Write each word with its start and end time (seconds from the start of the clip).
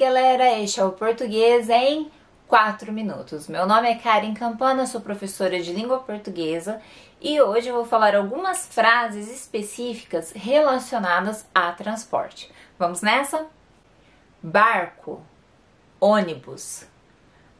galera, 0.00 0.58
este 0.58 0.80
é 0.80 0.84
o 0.84 0.92
Português 0.92 1.68
em 1.68 2.10
4 2.48 2.90
minutos. 2.90 3.46
Meu 3.48 3.66
nome 3.66 3.86
é 3.86 3.98
Karen 3.98 4.32
Campana, 4.32 4.86
sou 4.86 5.02
professora 5.02 5.60
de 5.60 5.74
língua 5.74 5.98
portuguesa 5.98 6.80
e 7.20 7.38
hoje 7.38 7.68
eu 7.68 7.74
vou 7.74 7.84
falar 7.84 8.16
algumas 8.16 8.66
frases 8.66 9.30
específicas 9.30 10.32
relacionadas 10.32 11.46
a 11.54 11.70
transporte. 11.72 12.50
Vamos 12.78 13.02
nessa? 13.02 13.46
Barco, 14.42 15.22
ônibus, 16.00 16.86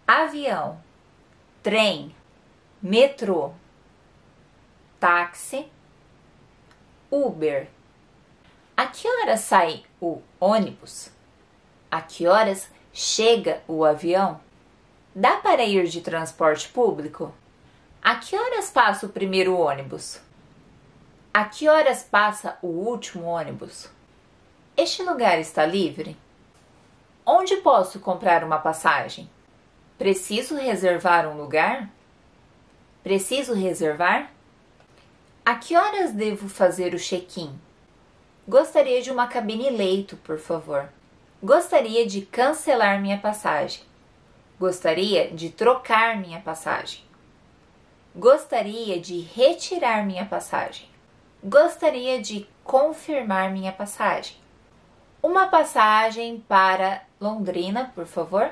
avião, 0.07 0.83
trem, 1.63 2.17
metrô, 2.81 3.53
táxi, 4.99 5.71
Uber. 7.11 7.69
A 8.75 8.87
que 8.87 9.07
hora 9.07 9.37
sai 9.37 9.85
o 10.01 10.23
ônibus? 10.41 11.20
A 11.91 12.01
que 12.01 12.29
horas 12.29 12.69
chega 12.93 13.63
o 13.67 13.85
avião? 13.85 14.41
Dá 15.13 15.39
para 15.39 15.65
ir 15.65 15.89
de 15.89 16.01
transporte 16.01 16.69
público? 16.69 17.35
A 18.01 18.15
que 18.15 18.37
horas 18.37 18.71
passa 18.71 19.07
o 19.07 19.09
primeiro 19.09 19.59
ônibus? 19.59 20.21
A 21.35 21.45
que 21.45 21.69
horas 21.69 22.05
passa 22.05 22.57
o 22.63 22.69
último 22.69 23.25
ônibus? 23.25 23.89
Este 24.77 25.03
lugar 25.03 25.41
está 25.41 25.67
livre? 25.67 26.17
Onde 27.27 27.57
posso 27.57 27.99
comprar 27.99 28.45
uma 28.45 28.59
passagem? 28.59 29.29
Preciso 29.99 30.55
reservar 30.55 31.29
um 31.29 31.37
lugar? 31.37 31.91
Preciso 33.03 33.53
reservar? 33.53 34.31
A 35.45 35.57
que 35.57 35.77
horas 35.77 36.13
devo 36.13 36.49
fazer 36.49 36.95
o 36.95 36.99
check-in? 36.99 37.59
Gostaria 38.47 39.03
de 39.03 39.11
uma 39.11 39.27
cabine 39.27 39.71
leito, 39.71 40.17
por 40.19 40.39
favor. 40.39 40.89
Gostaria 41.43 42.07
de 42.07 42.21
cancelar 42.21 43.01
minha 43.01 43.17
passagem. 43.17 43.81
Gostaria 44.59 45.31
de 45.31 45.49
trocar 45.49 46.19
minha 46.19 46.39
passagem. 46.39 47.03
Gostaria 48.15 49.01
de 49.01 49.21
retirar 49.21 50.05
minha 50.05 50.27
passagem. 50.27 50.87
Gostaria 51.43 52.21
de 52.21 52.47
confirmar 52.63 53.51
minha 53.51 53.73
passagem. 53.73 54.37
Uma 55.23 55.47
passagem 55.47 56.45
para 56.47 57.05
Londrina, 57.19 57.91
por 57.95 58.05
favor. 58.05 58.51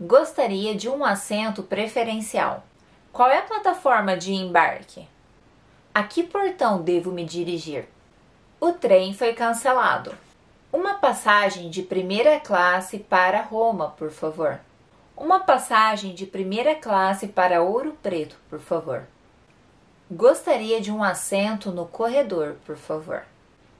Gostaria 0.00 0.74
de 0.74 0.88
um 0.88 1.04
assento 1.04 1.62
preferencial. 1.62 2.64
Qual 3.12 3.28
é 3.28 3.36
a 3.36 3.42
plataforma 3.42 4.16
de 4.16 4.32
embarque? 4.32 5.06
A 5.92 6.04
que 6.04 6.22
portão 6.22 6.80
devo 6.80 7.12
me 7.12 7.22
dirigir? 7.22 7.86
O 8.58 8.72
trem 8.72 9.12
foi 9.12 9.34
cancelado. 9.34 10.29
Passagem 11.00 11.70
de 11.70 11.82
primeira 11.82 12.38
classe 12.38 12.98
para 12.98 13.40
Roma, 13.40 13.88
por 13.96 14.10
favor. 14.10 14.60
Uma 15.16 15.40
passagem 15.40 16.14
de 16.14 16.26
primeira 16.26 16.74
classe 16.74 17.26
para 17.26 17.62
Ouro 17.62 17.96
Preto, 18.02 18.36
por 18.50 18.60
favor. 18.60 19.08
Gostaria 20.10 20.78
de 20.78 20.92
um 20.92 21.02
assento 21.02 21.70
no 21.70 21.86
corredor, 21.86 22.56
por 22.66 22.76
favor. 22.76 23.24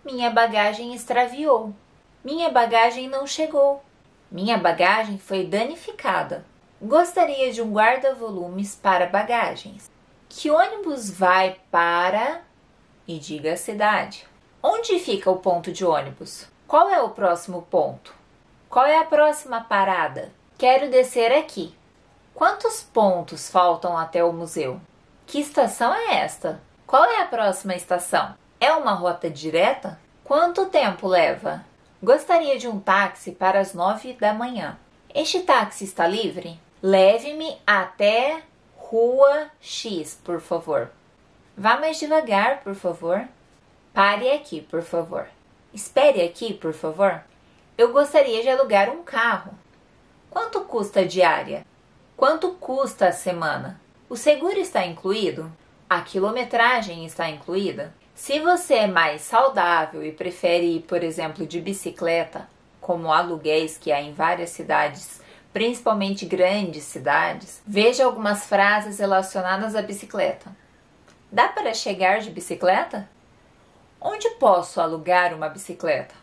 Minha 0.02 0.30
bagagem 0.30 0.94
extraviou. 0.94 1.74
Minha 2.24 2.48
bagagem 2.48 3.06
não 3.06 3.26
chegou. 3.26 3.84
Minha 4.30 4.56
bagagem 4.56 5.18
foi 5.18 5.44
danificada. 5.44 6.46
Gostaria 6.80 7.52
de 7.52 7.60
um 7.60 7.70
guarda-volumes 7.70 8.74
para 8.74 9.04
bagagens. 9.04 9.90
Que 10.26 10.50
ônibus 10.50 11.10
vai 11.10 11.60
para. 11.70 12.40
E 13.06 13.18
diga 13.18 13.52
a 13.52 13.58
cidade. 13.58 14.26
Onde 14.62 14.98
fica 14.98 15.30
o 15.30 15.36
ponto 15.36 15.70
de 15.70 15.84
ônibus? 15.84 16.48
Qual 16.70 16.88
é 16.88 17.02
o 17.02 17.08
próximo 17.08 17.62
ponto? 17.62 18.14
Qual 18.68 18.86
é 18.86 18.96
a 18.96 19.04
próxima 19.04 19.60
parada? 19.60 20.30
Quero 20.56 20.88
descer 20.88 21.32
aqui. 21.32 21.74
Quantos 22.32 22.80
pontos 22.80 23.50
faltam 23.50 23.98
até 23.98 24.22
o 24.22 24.32
museu? 24.32 24.80
Que 25.26 25.40
estação 25.40 25.92
é 25.92 26.18
esta? 26.18 26.60
Qual 26.86 27.04
é 27.04 27.22
a 27.22 27.26
próxima 27.26 27.74
estação? 27.74 28.36
É 28.60 28.72
uma 28.72 28.92
rota 28.92 29.28
direta? 29.28 29.98
Quanto 30.22 30.66
tempo 30.66 31.08
leva? 31.08 31.64
Gostaria 32.00 32.56
de 32.56 32.68
um 32.68 32.78
táxi 32.78 33.32
para 33.32 33.58
as 33.58 33.74
nove 33.74 34.12
da 34.12 34.32
manhã. 34.32 34.78
Este 35.12 35.40
táxi 35.40 35.82
está 35.82 36.06
livre? 36.06 36.56
Leve-me 36.80 37.58
até 37.66 38.44
Rua 38.76 39.50
X, 39.60 40.20
por 40.22 40.40
favor. 40.40 40.88
Vá 41.56 41.80
mais 41.80 41.98
devagar, 41.98 42.60
por 42.60 42.76
favor. 42.76 43.26
Pare 43.92 44.30
aqui, 44.30 44.60
por 44.60 44.82
favor. 44.82 45.26
Espere 45.72 46.22
aqui, 46.22 46.52
por 46.52 46.72
favor. 46.72 47.22
Eu 47.78 47.92
gostaria 47.92 48.42
de 48.42 48.48
alugar 48.48 48.90
um 48.90 49.02
carro. 49.02 49.52
Quanto 50.28 50.60
custa 50.62 51.00
a 51.00 51.06
diária? 51.06 51.64
Quanto 52.16 52.50
custa 52.52 53.08
a 53.08 53.12
semana? 53.12 53.80
O 54.08 54.16
seguro 54.16 54.58
está 54.58 54.84
incluído? 54.84 55.50
A 55.88 56.00
quilometragem 56.00 57.06
está 57.06 57.28
incluída? 57.30 57.94
Se 58.14 58.38
você 58.40 58.74
é 58.74 58.86
mais 58.86 59.22
saudável 59.22 60.04
e 60.04 60.12
prefere 60.12 60.76
ir, 60.76 60.82
por 60.82 61.02
exemplo, 61.02 61.46
de 61.46 61.60
bicicleta, 61.60 62.48
como 62.80 63.12
aluguéis 63.12 63.78
que 63.78 63.92
há 63.92 64.00
em 64.00 64.12
várias 64.12 64.50
cidades, 64.50 65.22
principalmente 65.52 66.26
grandes 66.26 66.84
cidades, 66.84 67.62
veja 67.66 68.04
algumas 68.04 68.46
frases 68.46 68.98
relacionadas 68.98 69.74
à 69.74 69.82
bicicleta. 69.82 70.54
Dá 71.30 71.48
para 71.48 71.72
chegar 71.72 72.20
de 72.20 72.30
bicicleta? 72.30 73.08
Onde 74.00 74.30
posso 74.30 74.80
alugar 74.80 75.34
uma 75.34 75.50
bicicleta? 75.50 76.14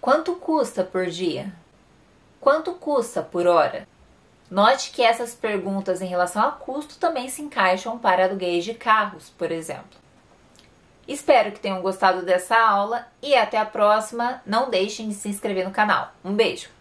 Quanto 0.00 0.36
custa 0.36 0.82
por 0.82 1.06
dia? 1.06 1.52
Quanto 2.40 2.72
custa 2.72 3.20
por 3.20 3.46
hora? 3.46 3.86
Note 4.50 4.90
que 4.90 5.02
essas 5.02 5.34
perguntas 5.34 6.00
em 6.00 6.06
relação 6.06 6.42
a 6.42 6.52
custo 6.52 6.98
também 6.98 7.28
se 7.28 7.42
encaixam 7.42 7.98
para 7.98 8.24
aluguéis 8.24 8.64
de 8.64 8.72
carros, 8.72 9.28
por 9.36 9.52
exemplo. 9.52 9.98
Espero 11.06 11.52
que 11.52 11.60
tenham 11.60 11.82
gostado 11.82 12.22
dessa 12.22 12.56
aula 12.56 13.06
e 13.20 13.34
até 13.34 13.58
a 13.58 13.66
próxima. 13.66 14.40
Não 14.46 14.70
deixem 14.70 15.08
de 15.08 15.14
se 15.14 15.28
inscrever 15.28 15.66
no 15.66 15.70
canal. 15.70 16.12
Um 16.24 16.32
beijo! 16.32 16.77